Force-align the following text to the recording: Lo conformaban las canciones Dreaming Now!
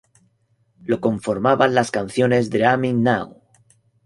Lo 0.83 0.99
conformaban 0.99 1.75
las 1.75 1.91
canciones 1.91 2.49
Dreaming 2.49 3.03
Now! 3.03 3.43